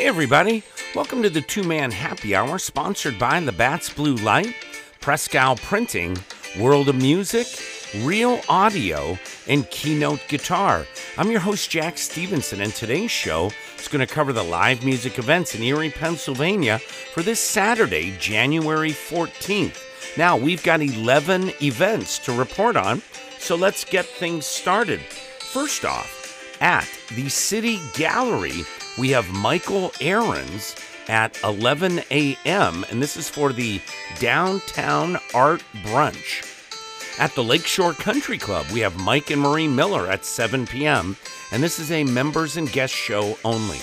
[0.00, 0.62] Hey, everybody.
[0.94, 4.54] Welcome to the two man happy hour sponsored by Labatt's Blue Light,
[5.02, 6.16] Prescal Printing,
[6.58, 7.46] World of Music,
[7.98, 10.86] Real Audio, and Keynote Guitar.
[11.18, 15.18] I'm your host, Jack Stevenson, and today's show is going to cover the live music
[15.18, 20.16] events in Erie, Pennsylvania for this Saturday, January 14th.
[20.16, 23.02] Now, we've got 11 events to report on,
[23.38, 25.00] so let's get things started.
[25.00, 26.16] First off,
[26.62, 28.64] at the City Gallery,
[28.98, 30.76] we have Michael Ahrens
[31.08, 33.80] at 11 a.m., and this is for the
[34.18, 36.46] Downtown Art Brunch.
[37.18, 41.16] At the Lakeshore Country Club, we have Mike and Marie Miller at 7 p.m.,
[41.52, 43.78] and this is a members and guest show only.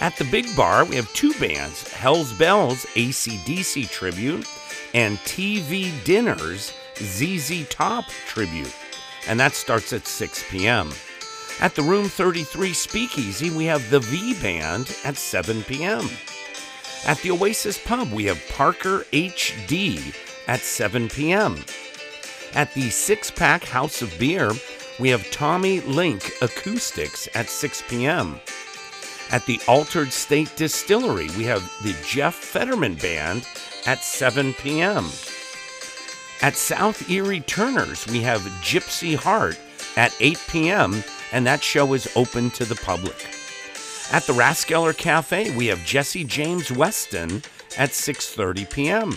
[0.00, 4.46] At the Big Bar, we have two bands Hell's Bells ACDC Tribute
[4.92, 8.74] and TV Dinners ZZ Top Tribute,
[9.28, 10.90] and that starts at 6 p.m.
[11.60, 16.08] At the Room 33 Speakeasy, we have the V Band at 7 p.m.
[17.06, 20.14] At the Oasis Pub, we have Parker HD
[20.48, 21.64] at 7 p.m.
[22.54, 24.50] At the Six Pack House of Beer,
[24.98, 28.40] we have Tommy Link Acoustics at 6 p.m.
[29.30, 33.46] At the Altered State Distillery, we have the Jeff Fetterman Band
[33.86, 35.06] at 7 p.m.
[36.42, 39.58] At South Erie Turners, we have Gypsy Heart
[39.96, 43.26] at 8 p.m and that show is open to the public.
[44.12, 47.42] At the Raskeller Cafe, we have Jesse James Weston
[47.76, 49.16] at 6:30 p.m.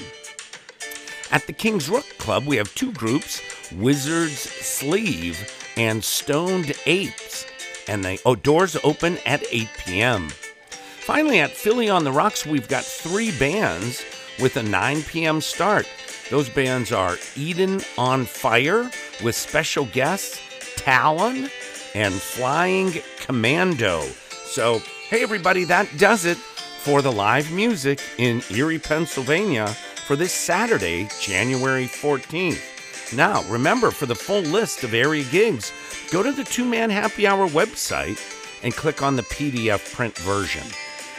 [1.31, 5.37] At the King's Rook Club, we have two groups, Wizard's Sleeve
[5.77, 7.45] and Stoned Apes,
[7.87, 10.29] and the oh, doors open at 8 p.m.
[10.69, 14.03] Finally, at Philly on the Rocks, we've got three bands
[14.39, 15.39] with a 9 p.m.
[15.39, 15.87] start.
[16.31, 18.89] Those bands are Eden on Fire
[19.23, 20.41] with special guests
[20.77, 21.49] Talon
[21.95, 24.01] and Flying Commando.
[24.45, 29.67] So, hey, everybody, that does it for the live music in Erie, Pennsylvania
[30.07, 33.15] for this Saturday, January 14th.
[33.15, 35.71] Now, remember, for the full list of area gigs,
[36.11, 38.19] go to the Two Man Happy Hour website
[38.63, 40.63] and click on the PDF print version.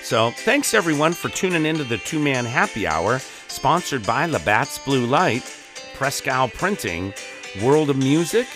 [0.02, 5.06] So, thanks everyone for tuning into the Two Man Happy Hour, sponsored by Labatt's Blue
[5.06, 5.42] Light,
[5.94, 7.12] Prescal Printing,
[7.62, 8.46] World of Music,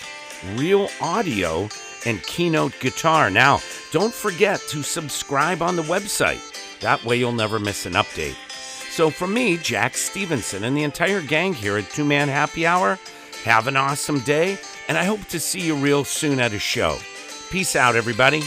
[0.55, 1.69] Real Audio,
[2.05, 3.29] and Keynote Guitar.
[3.29, 3.59] Now,
[3.91, 6.41] don't forget to subscribe on the website.
[6.79, 8.35] That way you'll never miss an update.
[8.91, 12.99] So, from me, Jack Stevenson, and the entire gang here at Two Man Happy Hour,
[13.43, 16.97] have an awesome day, and I hope to see you real soon at a show.
[17.49, 18.43] Peace out, everybody.